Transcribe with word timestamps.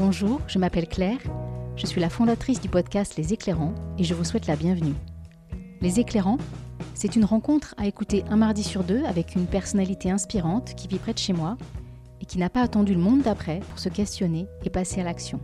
Bonjour, 0.00 0.40
je 0.46 0.58
m'appelle 0.58 0.88
Claire, 0.88 1.18
je 1.76 1.84
suis 1.84 2.00
la 2.00 2.08
fondatrice 2.08 2.58
du 2.58 2.70
podcast 2.70 3.16
Les 3.18 3.34
Éclairants 3.34 3.74
et 3.98 4.02
je 4.02 4.14
vous 4.14 4.24
souhaite 4.24 4.46
la 4.46 4.56
bienvenue. 4.56 4.94
Les 5.82 6.00
Éclairants, 6.00 6.38
c'est 6.94 7.16
une 7.16 7.26
rencontre 7.26 7.74
à 7.76 7.86
écouter 7.86 8.24
un 8.30 8.36
mardi 8.36 8.62
sur 8.62 8.82
deux 8.82 9.04
avec 9.04 9.34
une 9.34 9.44
personnalité 9.44 10.10
inspirante 10.10 10.74
qui 10.74 10.88
vit 10.88 10.96
près 10.96 11.12
de 11.12 11.18
chez 11.18 11.34
moi 11.34 11.58
et 12.22 12.24
qui 12.24 12.38
n'a 12.38 12.48
pas 12.48 12.62
attendu 12.62 12.94
le 12.94 13.00
monde 13.00 13.20
d'après 13.20 13.60
pour 13.68 13.78
se 13.78 13.90
questionner 13.90 14.46
et 14.64 14.70
passer 14.70 15.02
à 15.02 15.04
l'action. 15.04 15.38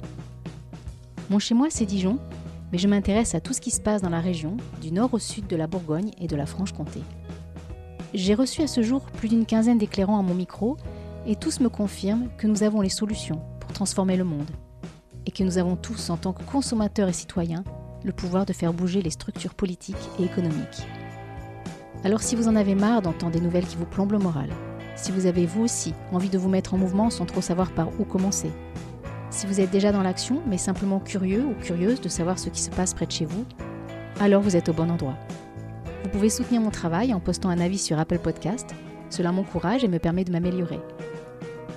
Mon 1.28 1.38
chez 1.38 1.54
moi, 1.54 1.66
c'est 1.68 1.84
Dijon, 1.84 2.18
mais 2.72 2.78
je 2.78 2.88
m'intéresse 2.88 3.34
à 3.34 3.40
tout 3.40 3.52
ce 3.52 3.60
qui 3.60 3.70
se 3.70 3.82
passe 3.82 4.00
dans 4.00 4.08
la 4.08 4.20
région, 4.20 4.56
du 4.80 4.90
nord 4.90 5.12
au 5.12 5.18
sud 5.18 5.46
de 5.48 5.56
la 5.56 5.66
Bourgogne 5.66 6.12
et 6.18 6.28
de 6.28 6.36
la 6.36 6.46
Franche-Comté. 6.46 7.02
J'ai 8.14 8.32
reçu 8.32 8.62
à 8.62 8.68
ce 8.68 8.82
jour 8.82 9.02
plus 9.02 9.28
d'une 9.28 9.44
quinzaine 9.44 9.76
d'éclairants 9.76 10.18
à 10.18 10.22
mon 10.22 10.34
micro 10.34 10.78
et 11.26 11.36
tous 11.36 11.60
me 11.60 11.68
confirment 11.68 12.28
que 12.38 12.46
nous 12.46 12.62
avons 12.62 12.80
les 12.80 12.88
solutions 12.88 13.42
transformer 13.76 14.16
le 14.16 14.24
monde 14.24 14.50
et 15.26 15.30
que 15.30 15.44
nous 15.44 15.58
avons 15.58 15.76
tous, 15.76 16.08
en 16.08 16.16
tant 16.16 16.32
que 16.32 16.42
consommateurs 16.44 17.10
et 17.10 17.12
citoyens, 17.12 17.62
le 18.04 18.12
pouvoir 18.12 18.46
de 18.46 18.54
faire 18.54 18.72
bouger 18.72 19.02
les 19.02 19.10
structures 19.10 19.52
politiques 19.52 20.08
et 20.18 20.24
économiques. 20.24 20.86
Alors 22.02 22.22
si 22.22 22.36
vous 22.36 22.48
en 22.48 22.56
avez 22.56 22.74
marre 22.74 23.02
d'entendre 23.02 23.32
des 23.32 23.40
nouvelles 23.40 23.66
qui 23.66 23.76
vous 23.76 23.84
plombent 23.84 24.12
le 24.12 24.18
moral, 24.18 24.48
si 24.94 25.12
vous 25.12 25.26
avez 25.26 25.44
vous 25.44 25.62
aussi 25.62 25.92
envie 26.10 26.30
de 26.30 26.38
vous 26.38 26.48
mettre 26.48 26.72
en 26.72 26.78
mouvement 26.78 27.10
sans 27.10 27.26
trop 27.26 27.42
savoir 27.42 27.70
par 27.72 27.88
où 28.00 28.04
commencer, 28.04 28.50
si 29.28 29.46
vous 29.46 29.60
êtes 29.60 29.70
déjà 29.70 29.92
dans 29.92 30.02
l'action 30.02 30.40
mais 30.46 30.56
simplement 30.56 30.98
curieux 30.98 31.44
ou 31.44 31.52
curieuse 31.62 32.00
de 32.00 32.08
savoir 32.08 32.38
ce 32.38 32.48
qui 32.48 32.62
se 32.62 32.70
passe 32.70 32.94
près 32.94 33.04
de 33.04 33.12
chez 33.12 33.26
vous, 33.26 33.44
alors 34.20 34.40
vous 34.40 34.56
êtes 34.56 34.70
au 34.70 34.72
bon 34.72 34.90
endroit. 34.90 35.18
Vous 36.02 36.08
pouvez 36.08 36.30
soutenir 36.30 36.62
mon 36.62 36.70
travail 36.70 37.12
en 37.12 37.20
postant 37.20 37.50
un 37.50 37.60
avis 37.60 37.78
sur 37.78 37.98
Apple 37.98 38.20
Podcast, 38.20 38.74
cela 39.10 39.32
m'encourage 39.32 39.84
et 39.84 39.88
me 39.88 39.98
permet 39.98 40.24
de 40.24 40.32
m'améliorer. 40.32 40.80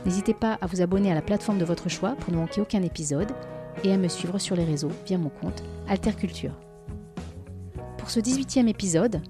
N'hésitez 0.05 0.33
pas 0.33 0.57
à 0.61 0.67
vous 0.67 0.81
abonner 0.81 1.11
à 1.11 1.15
la 1.15 1.21
plateforme 1.21 1.57
de 1.57 1.65
votre 1.65 1.89
choix 1.89 2.15
pour 2.15 2.31
ne 2.31 2.37
manquer 2.37 2.61
aucun 2.61 2.81
épisode 2.83 3.31
et 3.83 3.91
à 3.91 3.97
me 3.97 4.07
suivre 4.07 4.39
sur 4.39 4.55
les 4.55 4.63
réseaux 4.63 4.91
via 5.05 5.17
mon 5.17 5.29
compte 5.29 5.63
Alterculture. 5.87 6.53
Pour 7.97 8.09
ce 8.09 8.19
18e 8.19 8.67
épisode, 8.67 9.21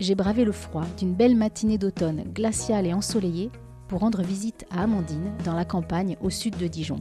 j'ai 0.00 0.14
bravé 0.14 0.44
le 0.44 0.52
froid 0.52 0.84
d'une 0.98 1.14
belle 1.14 1.36
matinée 1.36 1.78
d'automne 1.78 2.24
glaciale 2.32 2.86
et 2.86 2.94
ensoleillée 2.94 3.50
pour 3.88 4.00
rendre 4.00 4.22
visite 4.22 4.66
à 4.70 4.82
Amandine 4.82 5.32
dans 5.44 5.54
la 5.54 5.64
campagne 5.64 6.16
au 6.20 6.30
sud 6.30 6.56
de 6.56 6.66
Dijon. 6.66 6.98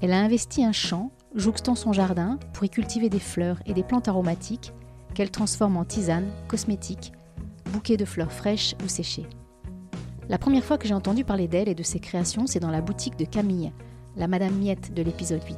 Elle 0.00 0.12
a 0.12 0.20
investi 0.20 0.64
un 0.64 0.72
champ 0.72 1.10
jouxtant 1.34 1.74
son 1.74 1.92
jardin 1.92 2.38
pour 2.52 2.64
y 2.64 2.70
cultiver 2.70 3.08
des 3.08 3.18
fleurs 3.18 3.58
et 3.66 3.74
des 3.74 3.82
plantes 3.82 4.08
aromatiques 4.08 4.72
qu'elle 5.14 5.30
transforme 5.30 5.76
en 5.76 5.84
tisanes, 5.84 6.30
cosmétiques, 6.46 7.12
bouquets 7.72 7.96
de 7.96 8.04
fleurs 8.04 8.32
fraîches 8.32 8.74
ou 8.84 8.88
séchées. 8.88 9.26
La 10.28 10.36
première 10.36 10.62
fois 10.62 10.76
que 10.76 10.86
j'ai 10.86 10.92
entendu 10.92 11.24
parler 11.24 11.48
d'elle 11.48 11.70
et 11.70 11.74
de 11.74 11.82
ses 11.82 12.00
créations, 12.00 12.46
c'est 12.46 12.60
dans 12.60 12.70
la 12.70 12.82
boutique 12.82 13.16
de 13.16 13.24
Camille, 13.24 13.72
la 14.14 14.28
Madame 14.28 14.58
Miette 14.58 14.92
de 14.92 15.00
l'épisode 15.00 15.42
8. 15.42 15.56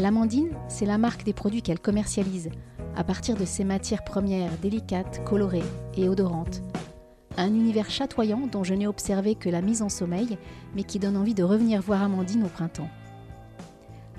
L'amandine, 0.00 0.50
c'est 0.66 0.84
la 0.84 0.98
marque 0.98 1.22
des 1.22 1.32
produits 1.32 1.62
qu'elle 1.62 1.78
commercialise 1.78 2.50
à 2.96 3.04
partir 3.04 3.36
de 3.36 3.44
ces 3.44 3.62
matières 3.62 4.02
premières 4.02 4.50
délicates, 4.58 5.22
colorées 5.24 5.62
et 5.96 6.08
odorantes. 6.08 6.60
Un 7.36 7.54
univers 7.54 7.88
chatoyant 7.88 8.48
dont 8.50 8.64
je 8.64 8.74
n'ai 8.74 8.88
observé 8.88 9.36
que 9.36 9.48
la 9.48 9.60
mise 9.60 9.80
en 9.80 9.90
sommeil, 9.90 10.38
mais 10.74 10.82
qui 10.82 10.98
donne 10.98 11.16
envie 11.16 11.34
de 11.34 11.44
revenir 11.44 11.80
voir 11.80 12.02
Amandine 12.02 12.42
au 12.42 12.48
printemps. 12.48 12.90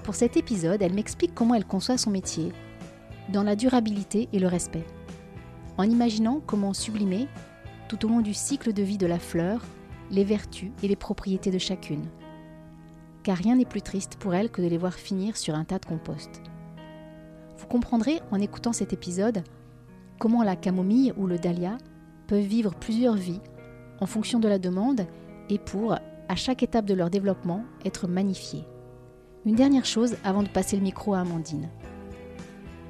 Pour 0.04 0.16
cet 0.16 0.38
épisode, 0.38 0.82
elle 0.82 0.94
m'explique 0.94 1.36
comment 1.36 1.56
elle 1.56 1.66
conçoit 1.66 1.98
son 1.98 2.12
métier, 2.12 2.54
dans 3.28 3.44
la 3.44 3.58
durabilité 3.58 4.30
et 4.32 4.40
le 4.40 4.48
respect, 4.48 4.86
en 5.78 5.84
imaginant 5.84 6.40
comment 6.46 6.74
sublimer, 6.74 7.28
tout 7.88 8.06
au 8.06 8.10
long 8.10 8.22
du 8.22 8.34
cycle 8.34 8.74
de 8.74 8.84
vie 8.84 8.98
de 8.98 9.08
la 9.08 9.20
fleur, 9.20 9.62
les 10.12 10.24
vertus 10.24 10.72
et 10.84 10.88
les 10.88 10.96
propriétés 10.96 11.52
de 11.52 11.58
chacune. 11.58 12.06
Car 13.24 13.38
rien 13.38 13.56
n'est 13.56 13.66
plus 13.66 13.82
triste 13.82 14.18
pour 14.18 14.34
elle 14.34 14.50
que 14.50 14.62
de 14.62 14.68
les 14.68 14.78
voir 14.78 14.94
finir 14.94 15.36
sur 15.38 15.56
un 15.56 15.66
tas 15.66 15.80
de 15.80 15.86
compost. 15.86 16.42
Vous 17.58 17.68
comprendrez 17.68 18.22
en 18.32 18.40
écoutant 18.40 18.74
cet 18.74 18.94
épisode 18.94 19.44
comment 20.20 20.44
la 20.44 20.56
camomille 20.56 21.14
ou 21.18 21.28
le 21.28 21.38
dahlia 21.38 21.78
peuvent 22.28 22.40
vivre 22.40 22.76
plusieurs 22.76 23.16
vies 23.16 23.42
en 24.00 24.06
fonction 24.06 24.40
de 24.40 24.48
la 24.48 24.60
demande 24.60 25.06
et 25.50 25.58
pour, 25.58 25.94
à 25.94 26.36
chaque 26.36 26.64
étape 26.64 26.86
de 26.86 26.94
leur 26.94 27.10
développement, 27.10 27.64
être 27.86 28.08
magnifiés. 28.08 28.66
Une 29.46 29.56
dernière 29.56 29.86
chose 29.86 30.18
avant 30.24 30.44
de 30.44 30.50
passer 30.50 30.76
le 30.76 30.84
micro 30.84 31.14
à 31.14 31.20
Amandine. 31.20 31.70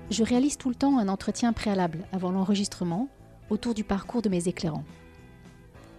Je 0.09 0.23
réalise 0.23 0.57
tout 0.57 0.69
le 0.69 0.75
temps 0.75 0.97
un 0.97 1.07
entretien 1.07 1.53
préalable 1.53 2.07
avant 2.11 2.31
l'enregistrement 2.31 3.09
autour 3.49 3.73
du 3.73 3.83
parcours 3.83 4.21
de 4.21 4.29
mes 4.29 4.47
éclairants. 4.47 4.83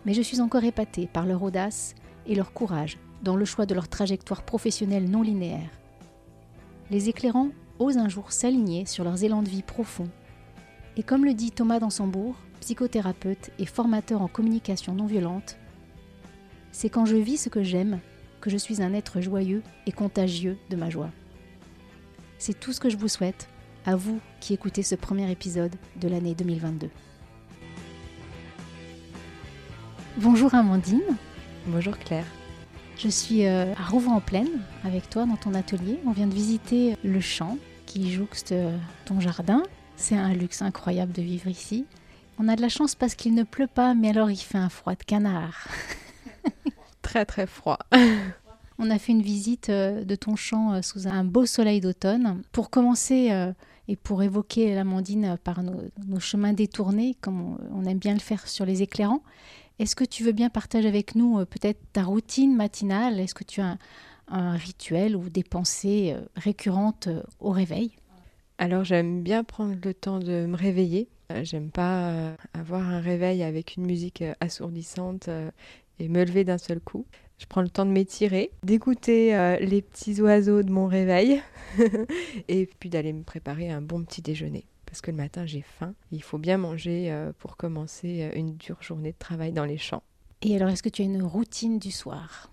Mais 0.04 0.14
je 0.14 0.22
suis 0.22 0.40
encore 0.40 0.64
épatée 0.64 1.06
par 1.06 1.26
leur 1.26 1.42
audace 1.42 1.94
et 2.26 2.34
leur 2.34 2.52
courage 2.52 2.98
dans 3.22 3.36
le 3.36 3.44
choix 3.44 3.66
de 3.66 3.74
leur 3.74 3.88
trajectoire 3.88 4.42
professionnelle 4.42 5.10
non 5.10 5.22
linéaire. 5.22 5.70
Les 6.90 7.08
éclairants 7.08 7.50
osent 7.78 7.98
un 7.98 8.08
jour 8.08 8.32
s'aligner 8.32 8.86
sur 8.86 9.04
leurs 9.04 9.24
élans 9.24 9.42
de 9.42 9.48
vie 9.48 9.62
profonds. 9.62 10.08
Et 10.96 11.02
comme 11.02 11.24
le 11.24 11.34
dit 11.34 11.50
Thomas 11.50 11.80
Dansembourg, 11.80 12.36
psychothérapeute 12.60 13.50
et 13.58 13.66
formateur 13.66 14.22
en 14.22 14.28
communication 14.28 14.94
non 14.94 15.06
violente, 15.06 15.56
c'est 16.72 16.90
quand 16.90 17.04
je 17.04 17.16
vis 17.16 17.38
ce 17.38 17.48
que 17.48 17.62
j'aime 17.62 18.00
que 18.40 18.50
je 18.50 18.56
suis 18.56 18.82
un 18.82 18.94
être 18.94 19.20
joyeux 19.20 19.62
et 19.86 19.92
contagieux 19.92 20.58
de 20.70 20.76
ma 20.76 20.90
joie. 20.90 21.10
C'est 22.38 22.58
tout 22.58 22.72
ce 22.72 22.80
que 22.80 22.88
je 22.88 22.96
vous 22.96 23.08
souhaite, 23.08 23.48
à 23.84 23.96
vous 23.96 24.20
qui 24.40 24.54
écoutez 24.54 24.82
ce 24.82 24.94
premier 24.94 25.30
épisode 25.30 25.74
de 26.00 26.08
l'année 26.08 26.34
2022. 26.34 26.88
Bonjour 30.20 30.52
Amandine. 30.52 31.16
Bonjour 31.68 31.96
Claire. 31.96 32.26
Je 32.96 33.06
suis 33.06 33.46
euh, 33.46 33.72
à 33.74 33.84
Rouvres-en-Plaine 33.84 34.48
avec 34.82 35.08
toi 35.08 35.26
dans 35.26 35.36
ton 35.36 35.54
atelier. 35.54 36.00
On 36.06 36.10
vient 36.10 36.26
de 36.26 36.34
visiter 36.34 36.96
le 37.04 37.20
champ 37.20 37.56
qui 37.86 38.10
jouxte 38.10 38.50
euh, 38.50 38.76
ton 39.04 39.20
jardin. 39.20 39.62
C'est 39.94 40.16
un 40.16 40.32
luxe 40.34 40.60
incroyable 40.60 41.12
de 41.12 41.22
vivre 41.22 41.46
ici. 41.46 41.86
On 42.40 42.48
a 42.48 42.56
de 42.56 42.62
la 42.62 42.68
chance 42.68 42.96
parce 42.96 43.14
qu'il 43.14 43.32
ne 43.32 43.44
pleut 43.44 43.68
pas, 43.68 43.94
mais 43.94 44.08
alors 44.08 44.28
il 44.28 44.38
fait 44.38 44.58
un 44.58 44.68
froid 44.68 44.96
de 44.96 45.04
canard. 45.04 45.68
très 47.02 47.24
très 47.24 47.46
froid. 47.46 47.78
On 48.80 48.90
a 48.90 48.98
fait 48.98 49.12
une 49.12 49.22
visite 49.22 49.70
euh, 49.70 50.04
de 50.04 50.14
ton 50.16 50.34
champ 50.34 50.82
sous 50.82 51.06
un 51.06 51.22
beau 51.22 51.46
soleil 51.46 51.80
d'automne. 51.80 52.42
Pour 52.50 52.70
commencer 52.70 53.52
et 53.86 53.96
pour 53.96 54.24
évoquer 54.24 54.74
l'Amandine 54.74 55.36
par 55.42 55.62
nos, 55.62 55.80
nos, 56.06 56.20
chemins 56.20 56.52
détournés, 56.52 57.16
comme 57.20 57.56
on 57.72 57.84
aime 57.84 57.98
bien 57.98 58.14
le 58.14 58.20
faire 58.20 58.48
sur 58.48 58.66
les 58.66 58.82
éclairants, 58.82 59.22
est-ce 59.78 59.94
que 59.94 60.04
tu 60.04 60.24
veux 60.24 60.32
bien 60.32 60.50
partager 60.50 60.88
avec 60.88 61.14
nous 61.14 61.38
euh, 61.38 61.44
peut-être 61.44 61.80
ta 61.92 62.02
routine 62.02 62.56
matinale? 62.56 63.20
Est-ce 63.20 63.34
que 63.34 63.44
tu 63.44 63.60
as 63.60 63.78
un, 64.28 64.52
rituel 64.52 65.16
ou 65.16 65.30
des 65.30 65.44
pensées 65.44 66.14
euh, 66.14 66.22
récurrentes 66.36 67.06
euh, 67.06 67.22
au 67.38 67.50
réveil? 67.50 67.92
Alors 68.58 68.82
j'aime 68.82 69.22
bien 69.22 69.44
prendre 69.44 69.76
le 69.82 69.94
temps 69.94 70.18
de 70.18 70.46
me 70.46 70.56
réveiller. 70.56 71.08
J'aime 71.42 71.70
pas 71.70 72.34
avoir 72.54 72.88
un 72.88 73.00
réveil 73.00 73.42
avec 73.42 73.76
une 73.76 73.84
musique 73.84 74.24
assourdissante 74.40 75.28
et 75.98 76.08
me 76.08 76.24
lever 76.24 76.42
d'un 76.42 76.56
seul 76.56 76.80
coup. 76.80 77.04
Je 77.36 77.44
prends 77.44 77.60
le 77.60 77.68
temps 77.68 77.84
de 77.84 77.90
m'étirer, 77.90 78.50
d'écouter 78.62 79.58
les 79.60 79.82
petits 79.82 80.22
oiseaux 80.22 80.62
de 80.62 80.72
mon 80.72 80.86
réveil 80.86 81.42
et 82.48 82.66
puis 82.80 82.88
d'aller 82.88 83.12
me 83.12 83.24
préparer 83.24 83.70
un 83.70 83.82
bon 83.82 84.02
petit 84.02 84.22
déjeuner 84.22 84.64
parce 84.88 85.00
que 85.00 85.10
le 85.10 85.16
matin 85.16 85.46
j'ai 85.46 85.62
faim. 85.62 85.94
Il 86.12 86.22
faut 86.22 86.38
bien 86.38 86.56
manger 86.56 87.10
euh, 87.12 87.32
pour 87.38 87.56
commencer 87.56 88.22
euh, 88.22 88.38
une 88.38 88.56
dure 88.56 88.82
journée 88.82 89.12
de 89.12 89.18
travail 89.18 89.52
dans 89.52 89.64
les 89.64 89.78
champs. 89.78 90.02
Et 90.40 90.54
alors, 90.56 90.68
est-ce 90.68 90.82
que 90.82 90.88
tu 90.88 91.02
as 91.02 91.04
une 91.04 91.22
routine 91.22 91.78
du 91.78 91.90
soir? 91.90 92.50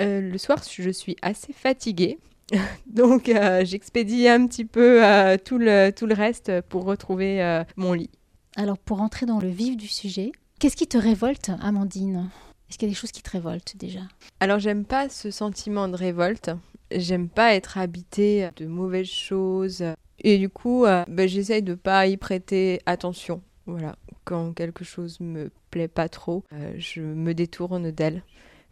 Euh, 0.00 0.20
Le 0.20 0.38
soir, 0.38 0.58
je 0.68 0.90
suis 0.90 1.16
assez 1.22 1.52
fatiguée. 1.52 2.18
Donc, 2.86 3.30
j'expédie 3.62 4.26
un 4.26 4.46
petit 4.46 4.64
peu 4.64 5.02
tout, 5.44 5.58
le, 5.58 5.90
tout 5.90 6.06
le 6.06 6.14
reste 6.14 6.60
pour 6.62 6.84
retrouver 6.84 7.62
mon 7.76 7.92
lit. 7.92 8.10
Alors, 8.56 8.78
pour 8.78 9.02
entrer 9.02 9.24
dans 9.26 9.38
le 9.38 9.48
vif 9.48 9.76
du 9.76 9.86
sujet, 9.86 10.32
qu'est-ce 10.58 10.74
qui 10.76 10.88
te 10.88 10.98
révolte, 10.98 11.50
Amandine? 11.60 12.28
Est-ce 12.68 12.78
qu'il 12.78 12.88
y 12.88 12.90
a 12.90 12.92
des 12.92 12.98
choses 12.98 13.12
qui 13.12 13.22
te 13.22 13.30
révoltent 13.30 13.76
déjà? 13.76 14.00
Alors, 14.40 14.58
j'aime 14.58 14.84
pas 14.84 15.08
ce 15.08 15.30
sentiment 15.30 15.86
de 15.86 15.94
révolte. 15.94 16.50
J'aime 16.90 17.28
pas 17.28 17.54
être 17.54 17.78
habitée 17.78 18.48
de 18.56 18.66
mauvaises 18.66 19.06
choses, 19.06 19.84
et 20.20 20.38
du 20.38 20.48
coup, 20.48 20.84
euh, 20.84 21.04
bah, 21.08 21.26
j'essaye 21.26 21.62
de 21.62 21.74
pas 21.74 22.06
y 22.06 22.16
prêter 22.16 22.80
attention. 22.86 23.42
Voilà, 23.66 23.96
quand 24.24 24.52
quelque 24.52 24.84
chose 24.84 25.20
me 25.20 25.50
plaît 25.70 25.88
pas 25.88 26.08
trop, 26.08 26.44
euh, 26.52 26.72
je 26.78 27.02
me 27.02 27.34
détourne 27.34 27.90
d'elle. 27.90 28.22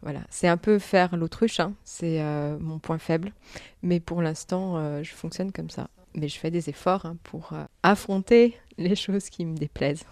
Voilà, 0.01 0.21
c'est 0.29 0.47
un 0.47 0.57
peu 0.57 0.77
faire 0.77 1.15
l'autruche, 1.15 1.59
hein. 1.59 1.73
c'est 1.83 2.21
euh, 2.21 2.57
mon 2.59 2.79
point 2.79 2.97
faible. 2.97 3.31
Mais 3.81 3.99
pour 3.99 4.21
l'instant, 4.21 5.01
je 5.01 5.11
fonctionne 5.11 5.51
comme 5.51 5.69
ça. 5.69 5.89
Mais 6.13 6.27
je 6.27 6.37
fais 6.37 6.51
des 6.51 6.69
efforts 6.69 7.05
hein, 7.05 7.17
pour 7.23 7.51
affronter 7.83 8.55
les 8.77 8.95
choses 8.95 9.29
qui 9.29 9.45
me 9.45 9.55
déplaisent. 9.55 10.05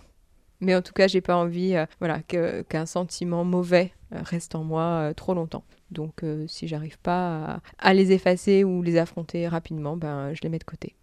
Mais 0.62 0.74
en 0.74 0.82
tout 0.82 0.94
cas, 0.94 1.08
j'ai 1.08 1.22
pas 1.22 1.36
envie 1.36 1.76
voilà, 2.00 2.22
qu'un 2.24 2.86
sentiment 2.86 3.44
mauvais 3.44 3.92
reste 4.12 4.56
en 4.56 4.64
moi 4.64 5.14
trop 5.16 5.34
longtemps. 5.34 5.66
Donc, 5.92 6.24
si 6.48 6.68
j'arrive 6.68 6.98
pas 7.00 7.46
à, 7.46 7.60
à, 7.78 7.94
les 7.94 8.12
effacer 8.12 8.64
ou 8.64 8.82
les 8.82 8.98
affronter 8.98 9.48
rapidement, 9.48 9.98
ben, 9.98 10.34
je 10.34 10.42
les 10.42 10.50
mets 10.50 10.60
de 10.60 10.64
côté. 10.64 10.96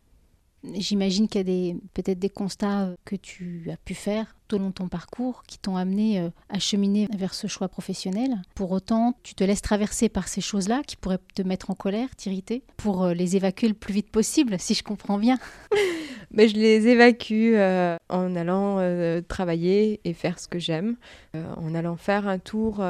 J'imagine 0.75 1.29
qu'il 1.29 1.49
y 1.49 1.70
a 1.73 1.75
peut-être 1.94 2.19
des 2.19 2.31
constats 2.31 2.94
que 3.05 3.17
tu 3.17 3.69
as 3.70 3.76
pu 3.76 3.94
faire 3.94 4.37
tout 4.52 4.58
long 4.58 4.70
ton 4.70 4.88
parcours 4.88 5.44
qui 5.46 5.58
t'ont 5.58 5.76
amené 5.76 6.20
euh, 6.20 6.28
à 6.50 6.58
cheminer 6.58 7.08
vers 7.16 7.32
ce 7.32 7.46
choix 7.46 7.69
professionnel. 7.69 8.43
Pour 8.54 8.70
autant, 8.72 9.14
tu 9.22 9.34
te 9.34 9.43
laisses 9.43 9.62
traverser 9.62 10.10
par 10.10 10.28
ces 10.28 10.43
choses-là 10.43 10.82
qui 10.87 10.96
pourraient 10.96 11.20
te 11.34 11.40
mettre 11.40 11.70
en 11.70 11.75
colère, 11.75 12.14
t'irriter, 12.16 12.62
pour 12.76 13.02
euh, 13.02 13.14
les 13.14 13.34
évacuer 13.34 13.69
le 13.69 13.75
plus 13.75 13.94
vite 13.94 14.10
possible, 14.10 14.56
si 14.58 14.75
je 14.75 14.82
comprends 14.82 15.16
bien. 15.16 15.38
Mais 16.32 16.49
je 16.49 16.56
les 16.56 16.87
évacue 16.88 17.54
euh, 17.54 17.96
en 18.10 18.37
allant 18.37 18.76
travailler 19.26 20.00
et 20.04 20.12
faire 20.12 20.38
ce 20.38 20.49
que 20.49 20.58
j'aime, 20.58 20.96
en 21.34 21.75
allant 21.75 21.96
faire 21.96 22.28
un 22.28 22.38
tour 22.38 22.82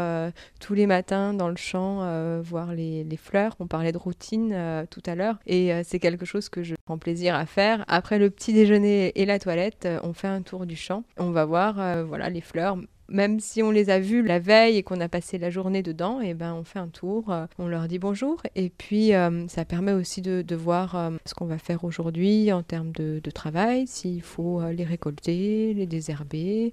tous 0.61 0.75
les 0.75 0.87
matins 0.87 1.33
dans 1.33 1.49
le 1.49 1.57
champ, 1.57 2.41
voir 2.41 2.73
les, 2.73 3.05
les, 3.05 3.17
fleurs. 3.17 3.55
On 3.61 3.67
parlait 3.67 3.93
de 3.93 3.99
routine 3.99 4.87
tout 4.91 5.03
à 5.07 5.15
l'heure 5.15 5.39
et 5.47 5.73
c'est 5.85 5.99
quelque 5.99 6.25
chose 6.25 6.49
que 6.49 6.63
je 6.63 6.75
prends 6.85 6.99
plaisir 6.99 7.35
à 7.35 7.47
faire. 7.47 7.85
Après 7.89 8.19
le 8.19 8.31
petit 8.31 8.53
déjeuner 8.53 9.13
et 9.15 9.27
la 9.27 9.39
toilette, 9.39 9.89
on 10.03 10.13
fait 10.13 10.29
un 10.29 10.43
tour 10.43 10.67
du 10.67 10.77
champ. 10.77 11.05
On 11.19 11.31
va 11.31 11.45
voir 11.45 11.52
euh, 11.55 12.05
voilà, 12.05 12.31
les 12.31 12.41
fleurs. 12.41 12.79
Même 13.09 13.41
si 13.41 13.63
on 13.63 13.71
les 13.71 13.91
a 13.91 13.99
vues 13.99 14.23
la 14.23 14.39
veille 14.39 14.79
et 14.79 14.83
qu'on 14.83 15.01
a 15.01 15.09
passé 15.09 15.37
la 15.37 15.51
journée 15.51 15.83
dedans, 15.83 16.23
et 16.23 16.31
eh 16.31 16.35
ben 16.35 16.55
on 16.55 16.65
fait 16.65 16.79
un 16.79 16.89
tour, 16.89 17.31
euh, 17.31 17.47
on 17.59 17.67
leur 17.67 17.87
dit 17.87 17.99
bonjour. 17.99 18.41
Et 18.55 18.71
puis 18.71 19.13
euh, 19.15 19.47
ça 19.49 19.65
permet 19.67 19.93
aussi 19.93 20.23
de, 20.23 20.41
de 20.41 20.57
voir 20.57 21.11
ce 21.27 21.35
qu'on 21.35 21.45
va 21.45 21.59
faire 21.59 21.85
aujourd'hui 21.85 22.53
en 22.53 22.63
termes 22.63 22.93
de, 22.93 23.21
de 23.23 23.31
travail, 23.31 23.87
s'il 23.87 24.23
faut 24.23 24.63
les 24.71 24.85
récolter, 24.85 25.75
les 25.75 25.87
désherber 25.87 26.73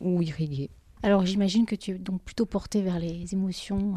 ou 0.00 0.22
irriguer. 0.22 0.70
Alors 1.02 1.26
j'imagine 1.26 1.66
que 1.66 1.74
tu 1.74 1.90
es 1.90 1.94
donc 1.94 2.22
plutôt 2.22 2.46
porté 2.46 2.82
vers 2.82 3.00
les 3.00 3.32
émotions 3.32 3.94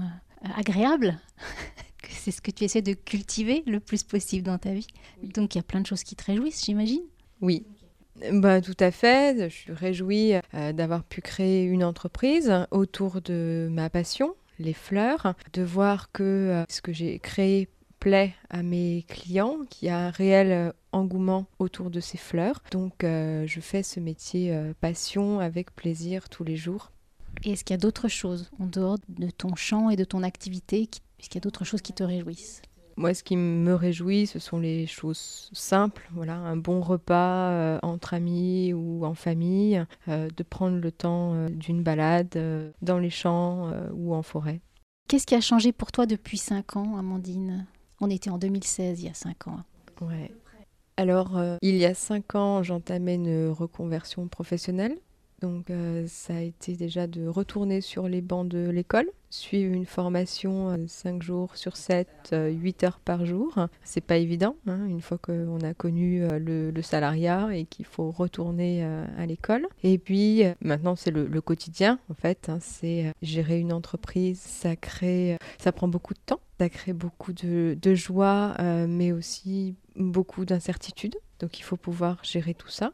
agréables 0.58 1.20
c'est 2.10 2.32
ce 2.32 2.42
que 2.42 2.52
tu 2.52 2.64
essaies 2.64 2.82
de 2.82 2.94
cultiver 2.94 3.64
le 3.68 3.80
plus 3.80 4.04
possible 4.04 4.44
dans 4.44 4.58
ta 4.58 4.74
vie. 4.74 4.88
Donc 5.22 5.56
il 5.56 5.58
y 5.58 5.60
a 5.60 5.64
plein 5.64 5.82
de 5.82 5.86
choses 5.86 6.04
qui 6.04 6.16
te 6.16 6.24
réjouissent, 6.24 6.66
j'imagine. 6.66 7.04
Oui, 7.42 7.66
bah, 8.32 8.62
tout 8.62 8.78
à 8.80 8.92
fait. 8.92 9.50
Je 9.50 9.54
suis 9.56 9.72
réjouie 9.72 10.34
euh, 10.54 10.74
d'avoir 10.74 11.04
pu 11.04 11.22
créer 11.22 11.64
une 11.64 11.84
entreprise 11.84 12.52
autour 12.72 13.22
de 13.22 13.68
ma 13.72 13.90
passion, 13.90 14.36
les 14.60 14.74
fleurs, 14.74 15.34
de 15.54 15.64
voir 15.64 16.12
que 16.12 16.24
euh, 16.24 16.64
ce 16.70 16.82
que 16.82 16.94
j'ai 16.94 17.20
créé 17.20 17.70
plaît 18.00 18.34
à 18.50 18.62
mes 18.62 19.04
clients, 19.08 19.60
qu'il 19.70 19.88
y 19.88 19.92
a 19.92 19.98
un 19.98 20.10
réel 20.10 20.52
euh, 20.52 20.72
engouement 20.92 21.48
autour 21.60 21.90
de 21.90 22.00
ces 22.00 22.18
fleurs. 22.18 22.62
Donc 22.72 22.94
je 23.02 23.60
fais 23.62 23.84
ce 23.84 24.00
métier 24.00 24.58
passion 24.80 25.40
avec 25.40 25.76
plaisir 25.76 26.30
tous 26.30 26.46
les 26.46 26.56
jours. 26.56 26.92
Et 27.44 27.52
est-ce 27.52 27.66
qu'il 27.66 27.74
y 27.74 27.80
a 27.80 27.82
d'autres 27.82 28.08
choses 28.08 28.50
en 28.60 28.66
dehors 28.66 28.98
de 29.10 29.30
ton 29.30 29.56
champ 29.56 29.90
et 29.90 29.98
de 29.98 30.06
ton 30.06 30.24
activité 30.24 30.84
Est-ce 31.20 31.28
qu'il 31.28 31.36
y 31.36 31.38
a 31.40 31.42
d'autres 31.42 31.66
choses 31.66 31.82
qui 31.82 31.92
te 31.92 32.04
réjouissent? 32.04 32.62
Moi, 32.98 33.14
ce 33.14 33.24
qui 33.24 33.36
me 33.36 33.74
réjouit, 33.74 34.26
ce 34.26 34.40
sont 34.40 34.58
les 34.58 34.88
choses 34.88 35.50
simples. 35.52 36.10
Voilà, 36.14 36.36
un 36.36 36.56
bon 36.56 36.80
repas 36.80 37.52
euh, 37.52 37.80
entre 37.84 38.14
amis 38.14 38.74
ou 38.74 39.06
en 39.06 39.16
famille, 39.16 39.84
euh, 40.08 40.30
de 40.36 40.44
prendre 40.44 40.78
le 40.78 40.92
temps 40.92 41.34
euh, 41.34 41.50
d'une 41.50 41.84
balade 41.84 42.38
dans 42.82 43.00
les 43.00 43.10
champs 43.10 43.72
ou 43.94 44.16
en 44.16 44.22
forêt. 44.22 44.62
Qu'est-ce 45.08 45.28
qui 45.28 45.36
a 45.36 45.42
changé 45.42 45.72
pour 45.72 45.92
toi 45.92 46.06
depuis 46.06 46.38
5 46.38 46.78
ans, 46.78 46.98
Amandine? 46.98 47.68
On 48.00 48.10
était 48.10 48.30
en 48.30 48.38
2016, 48.38 49.02
il 49.02 49.06
y 49.06 49.10
a 49.10 49.14
5 49.14 49.48
ans. 49.48 49.60
Ouais. 50.02 50.32
Alors, 50.98 51.40
il 51.62 51.76
y 51.76 51.86
a 51.86 51.94
5 51.94 52.36
ans, 52.36 52.64
j'entamais 52.64 53.16
une 53.16 53.50
reconversion 53.50 54.28
professionnelle. 54.28 54.98
Donc 55.42 55.72
ça 56.08 56.38
a 56.38 56.40
été 56.40 56.76
déjà 56.76 57.08
de 57.08 57.28
retourner 57.28 57.82
sur 57.82 58.08
les 58.08 58.22
bancs 58.22 58.48
de 58.48 58.70
l'école, 58.70 59.10
suivre 59.36 59.74
une 59.74 59.86
formation 59.86 60.78
5 60.88 61.16
euh, 61.16 61.22
jours 61.22 61.56
sur 61.58 61.78
7, 61.78 62.08
8 62.32 62.84
euh, 62.84 62.88
heures 62.88 63.00
par 63.00 63.26
jour. 63.26 63.56
C'est 63.84 64.02
pas 64.02 64.18
évident, 64.18 64.56
hein, 64.68 64.86
une 64.86 65.02
fois 65.02 65.18
qu'on 65.18 65.60
a 65.62 65.74
connu 65.74 66.24
le, 66.28 66.82
salariat 66.82 67.50
et 67.56 67.66
qu'il 67.66 67.86
faut 67.86 68.12
retourner 68.12 68.84
à 68.84 69.26
l'école. 69.26 69.68
Et 69.84 69.98
puis 69.98 70.44
maintenant 70.62 70.96
c'est 70.96 71.12
le, 71.12 71.42
quotidien 71.42 72.00
en 72.10 72.14
fait, 72.14 72.50
hein, 72.50 72.60
c'est 72.62 73.12
gérer 73.22 73.60
une 73.60 73.74
entreprise, 73.74 74.40
ça 74.40 74.76
crée, 74.76 75.38
ça 75.58 75.72
prend 75.72 75.88
beaucoup 75.88 76.14
de 76.14 76.20
temps, 76.26 76.40
ça 76.60 76.70
crée 76.70 76.94
beaucoup 76.94 77.34
de, 77.34 77.78
de 77.82 77.96
joie, 77.96 78.56
mais 78.88 79.12
aussi 79.12 79.76
beaucoup 79.96 80.46
d'incertitudes. 80.46 81.18
Donc 81.40 81.60
il 81.60 81.64
faut 81.64 81.78
pouvoir 81.78 82.20
gérer 82.24 82.54
tout 82.54 82.70
ça. 82.70 82.94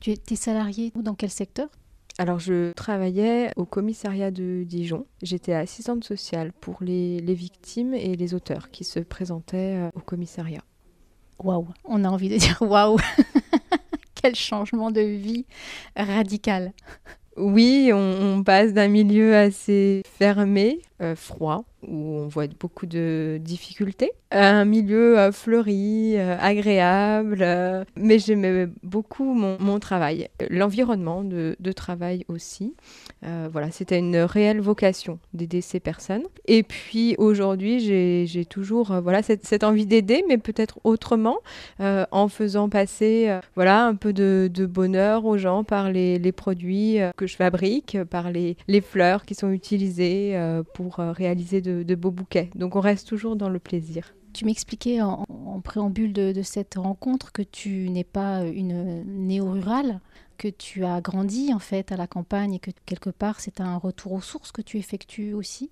Tu 0.00 0.12
es 0.12 0.36
salarié 0.36 0.92
dans 0.96 1.14
quel 1.14 1.30
secteur? 1.30 1.68
Alors 2.18 2.38
je 2.38 2.72
travaillais 2.72 3.50
au 3.56 3.64
commissariat 3.64 4.30
de 4.30 4.64
Dijon. 4.64 5.06
J'étais 5.22 5.54
assistante 5.54 6.04
sociale 6.04 6.52
pour 6.60 6.78
les, 6.80 7.20
victimes 7.34 7.94
et 7.94 8.16
les 8.16 8.34
auteurs 8.34 8.70
qui 8.70 8.84
se 8.84 9.00
présentaient 9.00 9.76
euh, 9.76 9.90
au 9.94 10.00
commissariat. 10.00 10.62
Waouh, 11.38 11.68
on 11.84 12.04
a 12.04 12.08
envie 12.08 12.28
de 12.28 12.36
dire 12.36 12.58
waouh 12.60 12.98
Quel 14.14 14.34
changement 14.34 14.90
de 14.90 15.00
vie 15.00 15.46
radical 15.96 16.72
oui, 17.38 17.90
on, 17.94 18.42
passe 18.44 18.74
d'un 18.74 18.88
milieu 18.88 19.34
assez 19.34 20.02
fermé, 20.04 20.82
euh, 21.00 21.16
froid, 21.16 21.64
où 21.86 22.16
on 22.16 22.28
voit 22.28 22.46
beaucoup 22.58 22.86
de 22.86 23.38
difficultés, 23.40 24.12
un 24.30 24.64
milieu 24.64 25.18
euh, 25.18 25.32
fleuri, 25.32 26.14
euh, 26.16 26.36
agréable. 26.40 27.44
mais 27.96 28.18
j'aimais 28.18 28.68
beaucoup 28.82 29.34
mon, 29.34 29.78
travail, 29.78 30.28
l'environnement 30.50 31.22
de, 31.24 31.72
travail 31.72 32.24
aussi. 32.28 32.74
voilà, 33.22 33.70
c'était 33.70 33.98
une 33.98 34.16
réelle 34.16 34.60
vocation 34.60 35.18
d'aider 35.32 35.60
ces 35.60 35.80
personnes. 35.80 36.24
Et 36.46 36.62
puis 36.62 37.14
aujourd'hui, 37.18 37.80
j'ai 38.26 38.44
toujours 38.44 39.00
voilà 39.02 39.22
cette, 39.22 39.64
envie 39.64 39.86
d'aider, 39.86 40.24
mais 40.28 40.38
peut-être 40.38 40.78
autrement, 40.84 41.38
en 41.78 42.28
faisant 42.28 42.68
passer 42.68 43.38
voilà 43.54 43.86
un 43.86 43.94
peu 43.94 44.12
de, 44.12 44.66
bonheur 44.66 45.24
aux 45.24 45.38
gens 45.38 45.64
par 45.64 45.90
les, 45.90 46.32
produits 46.32 46.98
que 47.16 47.26
je 47.26 47.36
fabrique, 47.36 47.98
par 48.10 48.30
les 48.30 48.80
fleurs 48.80 49.24
qui 49.24 49.34
sont 49.34 49.50
utilisées 49.50 50.38
pour 50.74 50.96
réaliser 50.96 51.60
de 51.60 51.71
de, 51.84 51.94
beaux 51.94 52.10
bouquets. 52.10 52.50
Donc 52.54 52.76
on 52.76 52.80
reste 52.80 53.08
toujours 53.08 53.36
dans 53.36 53.48
le 53.48 53.58
plaisir. 53.58 54.14
Tu 54.32 54.44
m'expliquais 54.44 55.02
en, 55.02 55.24
préambule 55.62 56.12
de, 56.12 56.42
cette 56.42 56.74
rencontre 56.76 57.32
que 57.32 57.42
tu 57.42 57.88
n'es 57.90 58.04
pas 58.04 58.44
une 58.44 59.04
néo-rurale, 59.04 60.00
que 60.38 60.48
tu 60.48 60.84
as 60.84 61.00
grandi 61.00 61.52
en 61.52 61.58
fait 61.58 61.92
à 61.92 61.96
la 61.96 62.06
campagne 62.06 62.54
et 62.54 62.58
que 62.58 62.70
quelque 62.86 63.10
part 63.10 63.40
c'est 63.40 63.60
un 63.60 63.76
retour 63.76 64.12
aux 64.12 64.20
sources 64.20 64.52
que 64.52 64.62
tu 64.62 64.78
effectues 64.78 65.34
aussi? 65.34 65.68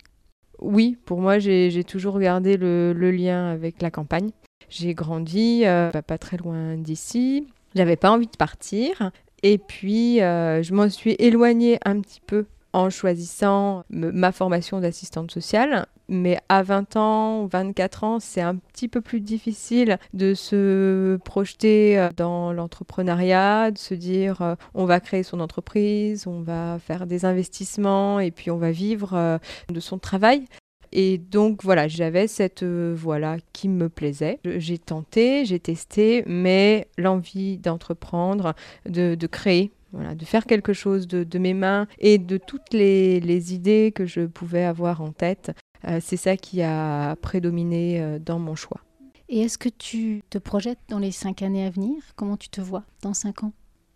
Oui, 0.59 0.97
pour 1.05 1.19
moi 1.19 1.39
j'ai 1.39 1.83
toujours 1.83 2.19
gardé 2.19 2.57
le, 2.57 2.93
lien 2.93 3.47
avec 3.47 3.81
la 3.81 3.91
campagne. 3.91 4.29
J'ai 4.69 4.93
grandi 4.93 5.63
euh, 5.65 5.91
pas 5.91 6.17
très 6.17 6.37
loin 6.37 6.77
d'ici. 6.77 7.47
J'avais 7.75 7.95
pas 7.95 8.11
envie 8.11 8.27
de 8.27 8.37
partir. 8.37 9.11
Et 9.43 9.57
puis, 9.57 10.21
euh, 10.21 10.61
je 10.61 10.73
m'en 10.73 10.89
suis 10.89 11.15
éloignée 11.19 11.79
un 11.85 11.99
petit 11.99 12.21
peu 12.25 12.45
en 12.73 12.89
choisissant 12.89 13.83
ma 13.89 14.31
formation 14.31 14.79
d'assistante 14.79 15.31
sociale. 15.31 15.87
Mais 16.09 16.37
à 16.49 16.61
20 16.63 16.95
ans, 16.97 17.45
24 17.45 18.03
ans, 18.03 18.19
c'est 18.19 18.41
un 18.41 18.55
petit 18.55 18.87
peu 18.87 19.01
plus 19.01 19.21
difficile 19.21 19.97
de 20.13 20.33
se 20.33 21.17
projeter 21.23 21.97
euh, 21.97 22.09
dans 22.15 22.51
l'entrepreneuriat, 22.51 23.71
de 23.71 23.77
se 23.77 23.93
dire 23.93 24.41
euh, 24.41 24.55
on 24.73 24.85
va 24.85 24.99
créer 24.99 25.23
son 25.23 25.39
entreprise, 25.39 26.27
on 26.27 26.41
va 26.41 26.79
faire 26.79 27.07
des 27.07 27.25
investissements 27.25 28.19
et 28.19 28.31
puis 28.31 28.51
on 28.51 28.57
va 28.57 28.71
vivre 28.71 29.13
euh, 29.13 29.37
de 29.69 29.79
son 29.79 29.99
travail. 29.99 30.45
Et 30.91 31.17
donc 31.17 31.63
voilà, 31.63 31.87
j'avais 31.87 32.27
cette 32.27 32.63
voie-là 32.63 33.37
qui 33.53 33.69
me 33.69 33.87
plaisait. 33.87 34.39
J'ai 34.43 34.77
tenté, 34.77 35.45
j'ai 35.45 35.59
testé, 35.59 36.23
mais 36.27 36.87
l'envie 36.97 37.57
d'entreprendre, 37.57 38.53
de, 38.85 39.15
créer, 39.27 39.71
voilà, 39.93 40.15
de 40.15 40.25
faire 40.25 40.45
quelque 40.45 40.73
chose 40.73 41.07
de, 41.07 41.39
mes 41.39 41.53
mains 41.53 41.87
et 41.99 42.17
de 42.17 42.35
toutes 42.35 42.73
les, 42.73 43.53
idées 43.53 43.93
que 43.95 44.05
je 44.05 44.25
pouvais 44.25 44.65
avoir 44.65 45.01
en 45.01 45.13
tête. 45.13 45.53
Euh, 45.87 45.99
c'est 46.01 46.17
ça 46.17 46.37
qui 46.37 46.61
a 46.61 47.15
prédominé 47.17 48.01
euh, 48.01 48.19
dans 48.19 48.39
mon 48.39 48.55
choix. 48.55 48.81
Et 49.29 49.41
est-ce 49.41 49.57
que 49.57 49.69
tu 49.69 50.23
te 50.29 50.37
projettes 50.37 50.79
dans 50.89 50.99
les 50.99 51.11
cinq 51.11 51.41
années 51.41 51.65
à 51.65 51.69
venir? 51.69 51.95
Comment 52.15 52.37
tu 52.37 52.49
te 52.49 52.61
vois 52.61 52.83
dans 53.01 53.13
cinq 53.13 53.43
ans? 53.43 53.53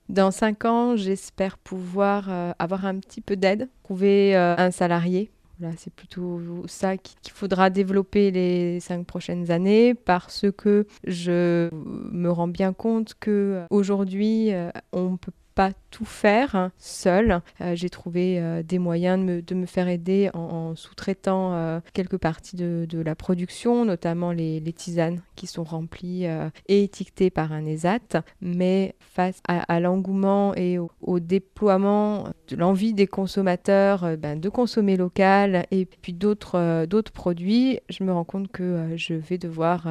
Dans 0.08 0.32
cinq 0.32 0.66
ans, 0.66 0.96
j'espère 0.96 1.58
pouvoir 1.58 2.28
euh, 2.30 2.52
avoir 2.60 2.86
un 2.86 3.00
petit 3.00 3.22
peu 3.22 3.36
d'aide, 3.36 3.70
trouver 3.84 4.36
un 4.36 4.72
salarié. 4.72 5.32
Voilà, 5.60 5.74
c'est 5.78 5.94
plutôt 5.94 6.42
ça 6.68 6.98
qu'il 6.98 7.32
faudra 7.32 7.70
développer 7.70 8.30
les 8.30 8.80
cinq 8.82 9.06
prochaines 9.06 9.52
années 9.52 9.94
parce 9.94 10.46
que 10.58 10.86
je 11.06 11.70
me 11.74 12.30
rends 12.30 12.50
bien 12.50 12.74
compte 12.74 13.14
que 13.20 13.64
aujourd'hui 13.70 14.52
on 14.92 15.16
peut 15.16 15.32
pas 15.56 15.72
tout 15.96 16.04
faire 16.04 16.72
seul. 16.78 17.40
Euh, 17.62 17.74
j'ai 17.74 17.90
trouvé 17.90 18.38
euh, 18.38 18.64
des 18.64 18.80
moyens 18.80 19.26
de 19.26 19.56
me, 19.56 19.66
faire 19.66 19.88
aider 19.88 20.30
en, 20.34 20.76
sous-traitant 20.76 21.54
euh, 21.54 21.80
quelques 21.94 22.18
parties 22.18 22.58
de, 22.58 23.02
la 23.02 23.16
production, 23.16 23.86
notamment 23.86 24.34
les, 24.34 24.62
tisanes 24.76 25.22
qui 25.38 25.48
sont 25.48 25.64
remplies 25.64 26.26
et 26.68 26.84
étiquetées 26.84 27.30
par 27.30 27.54
un 27.54 27.66
ESAT. 27.66 28.24
Mais 28.42 28.96
face 29.00 29.42
à, 29.48 29.80
l'engouement 29.80 30.54
et 30.56 30.78
au, 30.80 31.20
déploiement 31.20 32.30
de 32.50 32.56
l'envie 32.56 32.94
des 32.94 33.08
consommateurs 33.08 34.18
ben, 34.18 34.40
de 34.40 34.50
consommer 34.50 34.98
local 34.98 35.66
et 35.72 35.86
puis 35.86 36.14
d'autres 36.14 36.88
produits, 37.14 37.80
je 37.90 38.04
me 38.04 38.12
rends 38.12 38.24
compte 38.24 38.52
que 38.52 38.94
je 38.96 39.14
vais 39.14 39.38
devoir 39.38 39.88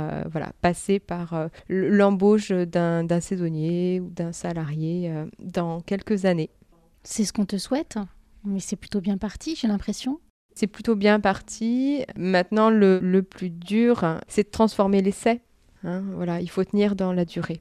passer 0.61 0.99
par 0.99 1.49
l'embauche 1.69 2.51
d'un 2.51 3.21
saisonnier 3.21 4.01
ou 4.01 4.11
d'un 4.11 4.33
salarié 4.33 5.13
dans 5.39 5.81
quelques 5.81 5.94
années. 6.25 6.51
C'est 7.03 7.25
ce 7.25 7.33
qu'on 7.33 7.45
te 7.45 7.59
souhaite, 7.59 7.99
mais 8.45 8.61
c'est 8.61 8.77
plutôt 8.77 9.01
bien 9.01 9.19
parti, 9.19 9.57
j'ai 9.57 9.69
l'impression. 9.69 10.21
C'est 10.55 10.67
plutôt 10.67 10.95
bien 10.95 11.21
parti. 11.21 12.05
Maintenant, 12.17 12.71
le, 12.71 13.23
plus 13.23 13.51
dur, 13.51 14.05
c'est 14.29 14.45
de 14.45 14.51
transformer 14.51 15.03
l'essai. 15.03 15.43
Hein, 15.83 16.03
voilà, 16.15 16.41
il 16.41 16.49
faut 16.49 16.65
tenir 16.65 16.95
dans 16.95 17.13
la 17.13 17.25
durée. 17.25 17.61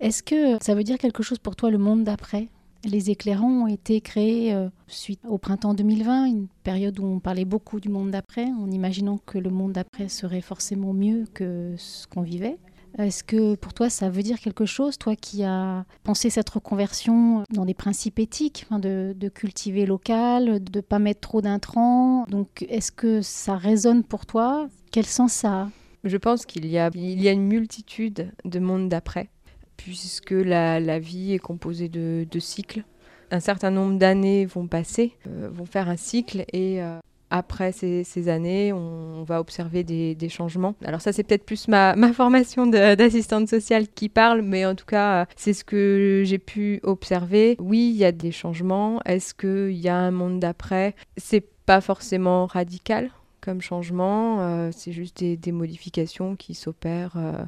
Est-ce 0.00 0.22
que 0.22 0.62
ça 0.62 0.74
veut 0.74 0.82
dire 0.82 0.98
quelque 0.98 1.22
chose 1.22 1.38
pour 1.38 1.54
toi 1.56 1.70
le 1.70 1.78
monde 1.78 2.04
d'après? 2.04 2.48
Les 2.84 3.10
éclairants 3.10 3.62
ont 3.62 3.66
été 3.68 4.00
créés 4.00 4.52
euh, 4.52 4.68
suite 4.88 5.20
au 5.28 5.38
printemps 5.38 5.72
2020, 5.72 6.24
une 6.24 6.48
période 6.64 6.98
où 6.98 7.04
on 7.04 7.20
parlait 7.20 7.44
beaucoup 7.44 7.78
du 7.78 7.88
monde 7.88 8.10
d'après, 8.10 8.46
en 8.46 8.68
imaginant 8.72 9.18
que 9.18 9.38
le 9.38 9.50
monde 9.50 9.72
d'après 9.72 10.08
serait 10.08 10.40
forcément 10.40 10.92
mieux 10.92 11.26
que 11.32 11.74
ce 11.78 12.08
qu'on 12.08 12.22
vivait. 12.22 12.58
Est-ce 12.98 13.24
que 13.24 13.54
pour 13.54 13.72
toi 13.72 13.88
ça 13.88 14.10
veut 14.10 14.22
dire 14.22 14.38
quelque 14.38 14.66
chose, 14.66 14.98
toi 14.98 15.16
qui 15.16 15.44
as 15.44 15.84
pensé 16.04 16.30
cette 16.30 16.50
reconversion 16.50 17.44
dans 17.50 17.64
des 17.64 17.74
principes 17.74 18.18
éthiques, 18.18 18.66
de, 18.70 19.28
cultiver 19.28 19.86
local, 19.86 20.62
de 20.62 20.78
ne 20.78 20.82
pas 20.82 20.98
mettre 20.98 21.20
trop 21.20 21.40
d'intrants? 21.40 22.24
Donc 22.28 22.64
est-ce 22.68 22.92
que 22.92 23.22
ça 23.22 23.56
résonne 23.56 24.04
pour 24.04 24.26
toi? 24.26 24.68
Quel 24.90 25.06
sens 25.06 25.32
ça 25.32 25.52
a? 25.52 25.68
Je 26.04 26.16
pense 26.16 26.46
qu'il 26.46 26.66
y 26.66 26.78
a, 26.78 26.90
il 26.94 27.22
y 27.22 27.28
a 27.28 27.32
une 27.32 27.46
multitude 27.46 28.32
de 28.44 28.58
mondes 28.58 28.88
d'après, 28.88 29.30
puisque 29.76 30.32
la, 30.32 30.98
vie 30.98 31.32
est 31.32 31.38
composée 31.38 31.88
de, 31.88 32.26
cycles. 32.40 32.84
Un 33.30 33.40
certain 33.40 33.70
nombre 33.70 33.98
d'années 33.98 34.44
vont 34.44 34.66
passer, 34.66 35.16
euh, 35.26 35.48
vont 35.50 35.64
faire 35.64 35.88
un 35.88 35.96
cycle 35.96 36.44
et 36.52 36.82
euh, 36.82 36.98
après 37.32 37.72
ces, 37.72 38.28
années, 38.28 38.74
on, 38.74 39.24
va 39.24 39.40
observer 39.40 39.84
des, 39.84 40.28
changements. 40.28 40.74
Alors 40.84 41.00
ça, 41.00 41.12
c'est 41.12 41.22
peut-être 41.22 41.46
plus 41.46 41.66
ma, 41.66 41.96
formation 42.12 42.66
d'assistante 42.66 43.48
sociale 43.48 43.88
qui 43.88 44.10
parle, 44.10 44.42
mais 44.42 44.66
en 44.66 44.74
tout 44.74 44.84
cas, 44.84 45.26
c'est 45.34 45.54
ce 45.54 45.64
que 45.64 46.22
j'ai 46.26 46.38
pu 46.38 46.80
observer. 46.82 47.56
Oui, 47.58 47.90
il 47.90 47.96
y 47.96 48.04
a 48.04 48.12
des 48.12 48.32
changements. 48.32 49.00
Est-ce 49.04 49.32
qu'il 49.32 49.78
y 49.78 49.88
a 49.88 49.96
un 49.96 50.10
monde 50.10 50.40
d'après? 50.40 50.94
C'est 51.16 51.44
pas 51.64 51.80
forcément 51.80 52.46
radical 52.46 53.10
comme 53.40 53.60
changement, 53.60 54.40
euh, 54.40 54.70
c'est 54.72 54.92
juste 54.92 55.24
des, 55.24 55.52
modifications 55.52 56.36
qui 56.36 56.54
s'opèrent 56.54 57.16
euh, 57.16 57.44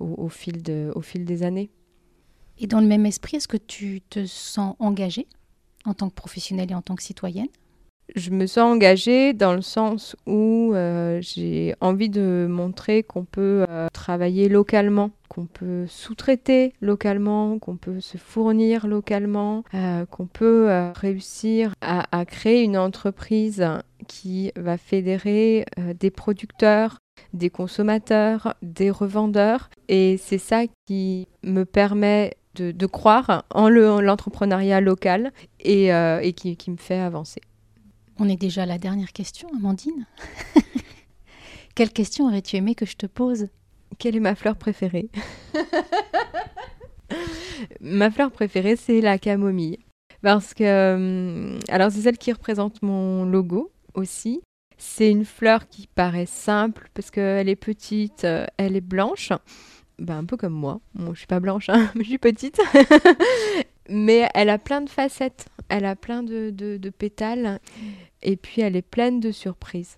au, 0.00 0.28
fil 0.28 0.60
au 0.92 1.00
fil 1.02 1.24
des 1.24 1.44
années. 1.44 1.70
Et 2.58 2.66
dans 2.66 2.80
le 2.80 2.86
même 2.88 3.06
esprit, 3.06 3.36
est-ce 3.36 3.46
que 3.46 3.56
tu 3.56 4.00
te 4.10 4.26
sens 4.26 4.74
engagée 4.80 5.28
en 5.84 5.94
tant 5.94 6.08
que 6.08 6.14
professionnelle 6.14 6.72
et 6.72 6.74
en 6.74 6.82
tant 6.82 6.96
que 6.96 7.02
citoyenne? 7.04 7.46
Je 8.14 8.30
me 8.30 8.46
sens 8.46 8.72
engagée 8.72 9.32
dans 9.32 9.54
le 9.54 9.62
sens 9.62 10.16
où 10.26 10.72
euh, 10.74 11.18
j'ai 11.20 11.74
envie 11.80 12.08
de 12.08 12.46
montrer 12.48 13.02
qu'on 13.02 13.24
peut 13.24 13.66
euh, 13.68 13.88
travailler 13.92 14.48
localement, 14.48 15.10
qu'on 15.28 15.46
peut 15.46 15.86
sous-traiter 15.88 16.72
localement, 16.80 17.58
qu'on 17.58 17.76
peut 17.76 18.00
se 18.00 18.16
fournir 18.16 18.86
localement, 18.86 19.64
euh, 19.74 20.06
qu'on 20.06 20.26
peut 20.26 20.68
réussir 20.94 21.74
à, 21.80 22.24
créer 22.26 22.62
une 22.62 22.78
entreprise 22.78 23.64
qui 24.06 24.52
va 24.56 24.78
fédérer 24.78 25.66
des 25.98 26.10
producteurs, 26.10 26.98
des 27.32 27.50
consommateurs, 27.50 28.54
des 28.62 28.90
revendeurs. 28.90 29.68
Et 29.88 30.16
c'est 30.16 30.38
ça 30.38 30.62
qui 30.86 31.28
me 31.42 31.64
permet 31.64 32.36
de, 32.54 32.86
croire 32.86 33.44
en 33.50 33.68
l'entrepreneuriat 33.68 34.80
local 34.80 35.32
et, 35.60 35.90
qui 36.34 36.70
me 36.70 36.76
fait 36.76 36.98
avancer. 36.98 37.40
On 38.18 38.28
est 38.28 38.40
déjà 38.40 38.62
à 38.62 38.66
la 38.66 38.78
dernière 38.78 39.12
question, 39.12 39.48
Amandine. 39.56 40.06
Quelle 41.74 41.92
question 41.92 42.26
aurais-tu 42.26 42.56
aimé 42.56 42.74
que 42.74 42.86
je 42.86 42.96
te 42.96 43.06
pose? 43.06 43.48
Quelle 43.98 44.16
est 44.16 44.20
ma 44.20 44.34
fleur 44.34 44.56
préférée? 44.56 45.10
Ma 47.80 48.10
fleur 48.10 48.30
préférée, 48.30 48.76
c'est 48.76 49.00
la 49.00 49.18
camomille. 49.18 49.78
Parce 50.22 50.54
que, 50.54 50.64
euh, 50.64 51.58
alors 51.68 51.90
c'est 51.90 52.00
celle 52.00 52.18
qui 52.18 52.32
représente 52.32 52.82
mon 52.82 53.24
logo 53.24 53.70
aussi. 53.94 54.40
C'est 54.78 55.10
une 55.10 55.24
fleur 55.24 55.68
qui 55.68 55.86
paraît 55.86 56.26
simple 56.26 56.90
parce 56.94 57.10
qu'elle 57.10 57.48
est 57.48 57.56
petite, 57.56 58.24
euh, 58.24 58.46
elle 58.56 58.76
est 58.76 58.80
blanche. 58.80 59.32
Ben, 59.98 60.18
un 60.18 60.24
peu 60.24 60.36
comme 60.36 60.52
moi. 60.52 60.80
Bon, 60.94 61.14
je 61.14 61.18
suis 61.20 61.26
pas 61.26 61.40
blanche, 61.40 61.68
hein, 61.68 61.90
mais 61.94 62.04
je 62.04 62.08
suis 62.08 62.18
petite. 62.18 62.60
Mais 63.88 64.28
elle 64.34 64.50
a 64.50 64.58
plein 64.58 64.80
de 64.80 64.90
facettes. 64.90 65.46
Elle 65.68 65.84
a 65.84 65.96
plein 65.96 66.22
de, 66.22 66.50
de, 66.50 66.90
pétales 66.90 67.60
et 68.22 68.36
puis 68.36 68.62
elle 68.62 68.76
est 68.76 68.82
pleine 68.82 69.18
de 69.20 69.32
surprises. 69.32 69.96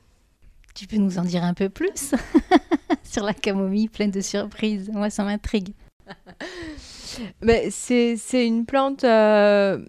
Tu 0.74 0.86
peux 0.86 0.96
nous 0.96 1.18
en 1.18 1.24
dire 1.24 1.44
un 1.44 1.54
peu 1.54 1.68
plus 1.68 2.14
sur 3.02 3.24
la 3.24 3.34
camomille 3.34 3.88
pleine 3.88 4.10
de 4.10 4.20
surprises? 4.20 4.90
Moi, 4.92 5.10
ça 5.10 5.24
m'intrigue. 5.24 5.74
Mais 7.42 7.70
c'est, 7.70 8.16
c'est 8.16 8.46
une 8.46 8.64
plante 8.64 9.04
euh, 9.04 9.84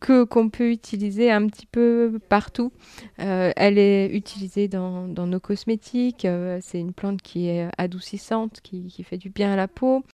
que 0.00 0.24
qu'on 0.24 0.50
peut 0.50 0.70
utiliser 0.70 1.30
un 1.30 1.46
petit 1.46 1.66
peu 1.66 2.18
partout. 2.28 2.72
Euh, 3.20 3.52
elle 3.56 3.78
est 3.78 4.14
utilisée 4.14 4.68
dans, 4.68 5.08
dans 5.08 5.26
nos 5.26 5.40
cosmétiques. 5.40 6.24
Euh, 6.24 6.58
c'est 6.62 6.78
une 6.78 6.92
plante 6.92 7.22
qui 7.22 7.48
est 7.48 7.68
adoucissante, 7.78 8.60
qui, 8.62 8.86
qui, 8.86 9.02
fait 9.02 9.18
du 9.18 9.30
bien 9.30 9.52
à 9.52 9.56
la 9.56 9.68
peau. 9.68 10.04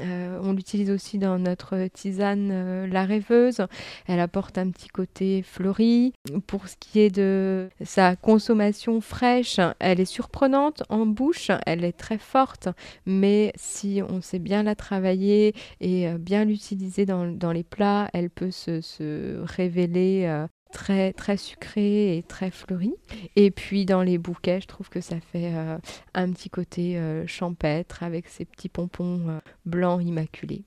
Euh, 0.00 0.40
on 0.42 0.52
l'utilise 0.52 0.90
aussi 0.90 1.18
dans 1.18 1.38
notre 1.38 1.86
tisane 1.88 2.48
euh, 2.50 2.86
la 2.86 3.04
rêveuse. 3.04 3.66
Elle 4.06 4.20
apporte 4.20 4.56
un 4.56 4.70
petit 4.70 4.88
côté 4.88 5.42
fleuri. 5.42 6.14
Pour 6.46 6.68
ce 6.68 6.76
qui 6.80 7.00
est 7.00 7.14
de 7.14 7.68
sa 7.84 8.16
consommation 8.16 9.00
fraîche, 9.00 9.60
elle 9.80 10.00
est 10.00 10.06
surprenante 10.06 10.82
en 10.88 11.04
bouche, 11.04 11.50
elle 11.66 11.84
est 11.84 11.92
très 11.92 12.18
forte, 12.18 12.68
mais 13.04 13.52
si 13.56 14.00
on 14.08 14.22
sait 14.22 14.38
bien 14.38 14.62
la 14.62 14.74
travailler 14.74 15.54
et 15.80 16.08
euh, 16.08 16.16
bien 16.16 16.44
l'utiliser 16.44 17.04
dans, 17.04 17.52
les 17.52 17.64
plats, 17.64 18.08
elle 18.14 18.30
peut 18.30 18.50
se, 18.50 19.42
révéler 19.44 20.46
très 20.72 21.12
très 21.12 21.36
sucré 21.36 22.16
et 22.16 22.22
très 22.22 22.50
fleuri. 22.50 22.94
Et 23.36 23.50
puis 23.52 23.84
dans 23.84 24.02
les 24.02 24.18
bouquets, 24.18 24.60
je 24.60 24.66
trouve 24.66 24.88
que 24.88 25.00
ça 25.00 25.20
fait 25.20 25.54
euh, 25.54 25.78
un 26.14 26.32
petit 26.32 26.50
côté 26.50 26.98
euh, 26.98 27.24
champêtre 27.26 28.02
avec 28.02 28.28
ces 28.28 28.44
petits 28.44 28.68
pompons 28.68 29.28
euh, 29.28 29.38
blancs 29.64 30.02
immaculés. 30.02 30.64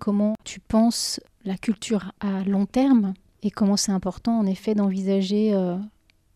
Comment 0.00 0.34
tu 0.44 0.58
penses 0.58 1.20
la 1.44 1.56
culture 1.56 2.12
à 2.20 2.42
long 2.44 2.66
terme 2.66 3.14
et 3.42 3.50
comment 3.50 3.76
c'est 3.76 3.92
important 3.92 4.38
en 4.38 4.46
effet 4.46 4.74
d'envisager 4.74 5.54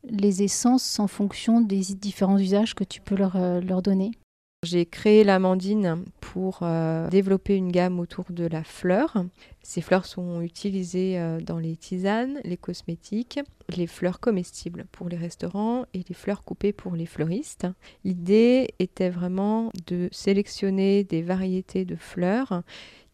les 0.04 0.42
essences 0.42 0.98
en 0.98 1.08
fonction 1.08 1.60
des 1.60 1.80
différents 1.94 2.38
usages 2.38 2.74
que 2.74 2.84
tu 2.84 3.02
peux 3.02 3.16
leur, 3.16 3.36
leur 3.60 3.82
donner? 3.82 4.12
J'ai 4.62 4.84
créé 4.84 5.24
l'amandine 5.24 6.04
pour 6.20 6.58
euh, 6.62 7.08
développer 7.08 7.56
une 7.56 7.72
gamme 7.72 7.98
autour 7.98 8.26
de 8.28 8.46
la 8.46 8.62
fleur. 8.62 9.24
Ces 9.62 9.80
fleurs 9.80 10.04
sont 10.04 10.42
utilisées 10.42 11.18
euh, 11.18 11.40
dans 11.40 11.58
les 11.58 11.76
tisanes, 11.76 12.38
les 12.44 12.58
cosmétiques, 12.58 13.40
les 13.74 13.86
fleurs 13.86 14.20
comestibles 14.20 14.84
pour 14.92 15.08
les 15.08 15.16
restaurants 15.16 15.86
et 15.94 16.04
les 16.06 16.14
fleurs 16.14 16.44
coupées 16.44 16.74
pour 16.74 16.94
les 16.94 17.06
fleuristes. 17.06 17.66
L'idée 18.04 18.74
était 18.78 19.08
vraiment 19.08 19.70
de 19.86 20.10
sélectionner 20.12 21.04
des 21.04 21.22
variétés 21.22 21.86
de 21.86 21.96
fleurs 21.96 22.62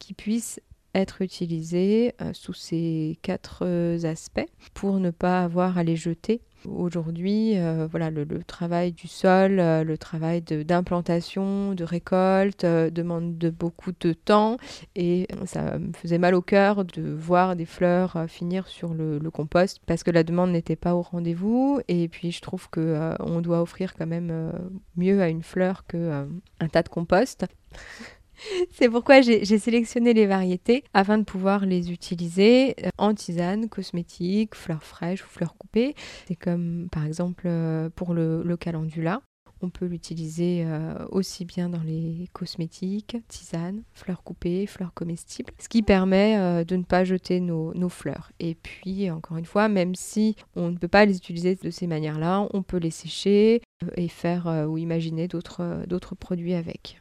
qui 0.01 0.15
puissent 0.15 0.61
être 0.97 1.23
utilisées 1.23 2.13
euh, 2.23 2.33
sous 2.33 2.55
ces 2.55 3.21
quatre 3.23 3.65
aspects 4.05 4.49
pour 4.75 4.99
ne 4.99 5.11
pas 5.11 5.45
avoir 5.45 5.79
à 5.79 5.85
les 5.85 5.97
jeter 5.97 6.41
Aujourd'hui, 6.75 7.59
euh, 7.59 7.87
voilà, 7.91 8.11
le, 8.11 8.27
travail 8.43 8.93
du 8.93 9.07
sol, 9.09 9.61
euh, 9.61 9.85
le 9.85 9.97
travail 9.99 10.43
d'implantation, 10.43 11.75
de, 11.75 11.85
récolte 11.85 12.65
euh, 12.65 12.91
demande 12.91 13.39
de 13.39 13.51
beaucoup 13.51 13.93
de 13.99 14.13
temps 14.13 14.57
et 14.95 15.29
ça 15.45 15.79
me 15.79 15.93
faisait 15.93 16.19
mal 16.19 16.35
au 16.35 16.43
cœur 16.43 16.85
de 16.85 17.03
voir 17.03 17.57
des 17.57 17.65
fleurs 17.65 18.27
finir 18.29 18.67
sur 18.67 18.95
le, 18.95 19.19
le, 19.19 19.31
compost 19.31 19.81
parce 19.87 20.03
que 20.03 20.11
la 20.11 20.25
demande 20.25 20.51
n'était 20.51 20.77
pas 20.77 20.95
au 20.95 21.03
rendez-vous 21.03 21.81
et 21.89 22.09
puis 22.09 22.33
je 22.33 22.41
trouve 22.41 22.69
que 22.71 23.15
on 23.21 23.41
doit 23.41 23.61
offrir 23.61 23.95
quand 23.95 24.07
même 24.07 24.53
mieux 24.97 25.21
à 25.21 25.29
une 25.29 25.43
fleur 25.43 25.87
que 25.87 26.27
un 26.61 26.69
tas 26.69 26.83
de 26.83 26.89
compost. 26.89 27.47
C'est 28.71 28.89
pourquoi 28.89 29.21
j'ai 29.21 29.45
sélectionné 29.59 30.15
les 30.15 30.27
variétés 30.27 30.85
afin 30.95 31.19
de 31.19 31.25
pouvoir 31.25 31.67
les 31.67 31.91
utiliser 31.91 32.75
euh, 32.85 32.89
en 32.99 33.15
tisane, 33.15 33.69
cosmétique, 33.69 34.55
fleurs 34.55 34.83
fraîches 34.83 35.25
ou 35.25 35.29
fleurs 35.29 35.57
coupées. 35.57 35.95
C'est 36.29 36.37
comme 36.37 36.89
par 36.91 37.05
exemple 37.05 37.45
euh, 37.47 37.89
pour 37.95 38.15
le, 38.15 38.57
calendula. 38.57 39.21
On 39.63 39.71
peut 39.71 39.87
l'utiliser 39.87 40.65
euh, 40.67 40.95
aussi 41.11 41.47
bien 41.47 41.71
dans 41.71 41.83
les 41.83 42.29
cosmétiques, 42.35 43.17
tisanes, 43.29 43.83
fleurs 43.95 44.23
coupées, 44.23 44.67
fleurs 44.67 44.93
comestibles, 44.93 45.53
ce 45.59 45.69
qui 45.69 45.83
permet 45.83 46.65
de 46.65 46.77
ne 46.77 46.83
pas 46.83 47.05
jeter 47.05 47.41
nos, 47.41 47.73
nos, 47.75 47.89
fleurs. 47.89 48.33
Et 48.39 48.55
puis, 48.55 49.11
encore 49.11 49.39
une 49.39 49.47
fois, 49.47 49.69
même 49.69 49.95
si 49.95 50.37
on 50.57 50.71
ne 50.71 50.77
peut 50.77 50.89
pas 50.89 51.07
les 51.07 51.17
utiliser 51.17 51.55
de 51.55 51.71
ces 51.71 51.87
manières-là, 51.87 52.47
on 52.53 52.63
peut 52.63 52.77
les 52.77 52.91
sécher 52.91 53.63
et 53.97 54.09
faire 54.09 54.67
ou 54.69 54.77
imaginer 54.77 55.27
d'autres 55.27 56.15
produits 56.19 56.55
avec. 56.55 57.01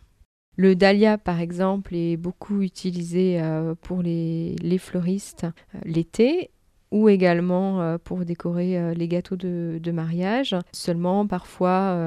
Le 0.57 0.75
dahlia, 0.75 1.17
par 1.17 1.41
exemple, 1.41 1.95
est 1.95 2.17
beaucoup 2.17 2.61
utilisé 2.61 3.39
euh, 3.41 3.75
pour 3.81 4.01
les, 4.01 4.55
fleuristes 4.79 5.45
euh, 5.45 5.79
l'été 5.83 6.49
ou 6.91 7.09
également 7.09 7.97
pour 8.05 8.23
décorer 8.23 8.93
les 8.95 9.07
gâteaux 9.09 9.35
de, 9.35 9.91
mariage. 9.91 10.55
Seulement, 10.71 11.27
parfois, 11.27 11.97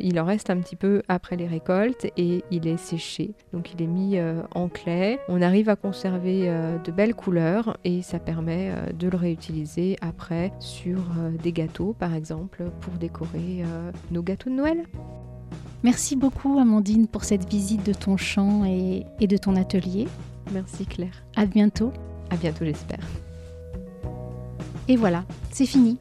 il 0.00 0.20
en 0.20 0.24
reste 0.24 0.50
un 0.50 0.60
petit 0.60 0.76
peu 0.76 1.02
après 1.08 1.34
les 1.34 1.48
récoltes 1.48 2.06
et 2.16 2.44
il 2.52 2.68
est 2.68 2.76
séché. 2.76 3.32
Donc 3.52 3.72
il 3.72 3.82
est 3.82 3.88
mis 3.88 4.18
en 4.54 4.68
clé. 4.68 5.18
On 5.28 5.42
arrive 5.42 5.68
à 5.68 5.74
conserver 5.74 6.48
de 6.84 6.92
belles 6.92 7.14
couleurs 7.14 7.76
et 7.82 8.02
ça 8.02 8.20
permet 8.20 8.70
de 8.92 9.08
le 9.08 9.16
réutiliser 9.16 9.96
après 10.00 10.52
sur 10.60 11.02
des 11.42 11.52
gâteaux, 11.52 11.96
par 11.98 12.14
exemple, 12.14 12.70
pour 12.82 12.92
décorer 12.94 13.64
nos 14.12 14.22
gâteaux 14.22 14.50
de 14.50 14.54
Noël. 14.54 14.84
Merci 15.86 16.16
beaucoup 16.16 16.58
Amandine 16.58 17.06
pour 17.06 17.22
cette 17.22 17.48
visite 17.48 17.86
de 17.86 17.92
ton 17.92 18.16
champ 18.16 18.64
et, 18.64 19.06
de 19.24 19.36
ton 19.36 19.54
atelier. 19.54 20.08
Merci 20.52 20.84
Claire. 20.84 21.22
À 21.36 21.46
bientôt. 21.46 21.92
À 22.28 22.34
bientôt 22.34 22.64
j'espère. 22.64 23.06
Et 24.88 24.96
voilà, 24.96 25.24
c'est 25.52 25.64
fini. 25.64 25.98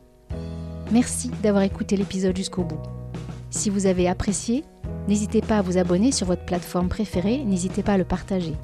Merci 0.92 1.30
d'avoir 1.44 1.62
écouté 1.62 1.98
l'épisode 1.98 2.36
jusqu'au 2.36 2.64
bout. 2.64 2.82
Si 3.52 3.70
vous 3.70 3.86
avez 3.86 4.08
apprécié, 4.08 4.64
n'hésitez 5.08 5.42
pas 5.42 5.60
à 5.60 5.62
vous 5.62 5.78
abonner 5.78 6.12
sur 6.12 6.26
votre 6.26 6.46
plateforme 6.46 6.90
préférée, 6.90 7.46
n'hésitez 7.46 7.84
pas 7.84 7.94
à 7.94 7.98
le 8.00 8.06
partager. 8.06 8.56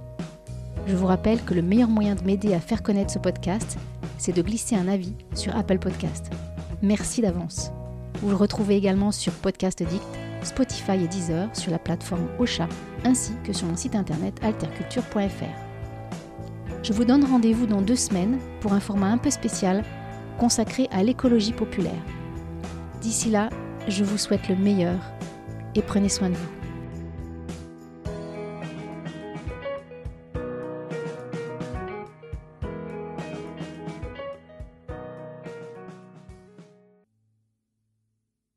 Je 0.87 0.95
vous 0.95 1.05
rappelle 1.05 1.43
que 1.43 1.53
le 1.53 1.61
meilleur 1.61 1.89
moyen 1.89 2.15
de 2.15 2.23
m'aider 2.23 2.55
à 2.55 2.59
faire 2.59 2.81
connaître 2.81 3.13
ce 3.13 3.19
podcast, 3.19 3.77
c'est 4.17 4.35
de 4.35 4.41
glisser 4.41 4.75
un 4.75 4.87
avis 4.87 5.13
sur 5.35 5.55
Apple 5.55 5.77
Podcast. 5.77 6.31
Merci 6.81 7.21
d'avance. 7.21 7.71
Vous 8.23 8.29
le 8.31 8.35
retrouvez 8.35 8.75
également 8.75 9.11
sur 9.11 9.33
Podcast 9.33 9.81
Addict 9.81 10.20
Spotify 10.43 11.03
et 11.03 11.07
Deezer 11.07 11.49
sur 11.53 11.71
la 11.71 11.79
plateforme 11.79 12.27
Ocha, 12.39 12.67
ainsi 13.03 13.33
que 13.43 13.53
sur 13.53 13.67
mon 13.67 13.75
site 13.75 13.95
internet 13.95 14.39
alterculture.fr. 14.43 15.71
Je 16.83 16.93
vous 16.93 17.05
donne 17.05 17.23
rendez-vous 17.23 17.67
dans 17.67 17.81
deux 17.81 17.95
semaines 17.95 18.39
pour 18.59 18.73
un 18.73 18.79
format 18.79 19.07
un 19.07 19.17
peu 19.17 19.29
spécial 19.29 19.83
consacré 20.39 20.87
à 20.91 21.03
l'écologie 21.03 21.53
populaire. 21.53 21.93
D'ici 23.01 23.29
là, 23.29 23.49
je 23.87 24.03
vous 24.03 24.17
souhaite 24.17 24.49
le 24.49 24.55
meilleur 24.55 24.99
et 25.75 25.81
prenez 25.81 26.09
soin 26.09 26.29
de 26.29 26.35
vous. 26.35 26.60